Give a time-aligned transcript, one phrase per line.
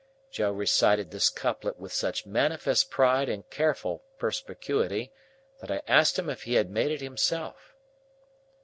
[0.31, 5.13] Joe recited this couplet with such manifest pride and careful perspicuity,
[5.59, 7.75] that I asked him if he had made it himself.